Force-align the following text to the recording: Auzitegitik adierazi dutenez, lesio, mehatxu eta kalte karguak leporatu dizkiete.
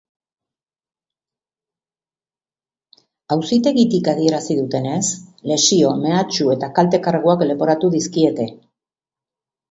Auzitegitik 3.35 4.09
adierazi 4.13 4.57
dutenez, 4.59 5.01
lesio, 5.51 5.91
mehatxu 6.05 6.47
eta 6.55 6.71
kalte 6.79 7.01
karguak 7.09 7.45
leporatu 7.51 7.93
dizkiete. 7.97 8.49